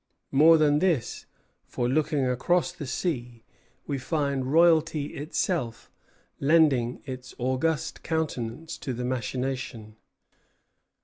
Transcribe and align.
More 0.31 0.57
than 0.57 0.79
this; 0.79 1.27
for, 1.67 1.87
looking 1.87 2.25
across 2.25 2.71
the 2.71 2.87
sea, 2.87 3.43
we 3.85 3.99
find 3.99 4.51
royalty 4.51 5.13
itself 5.15 5.91
lending 6.39 7.03
its 7.05 7.35
august 7.37 8.01
countenance 8.01 8.79
to 8.79 8.93
the 8.93 9.05
machination. 9.05 9.97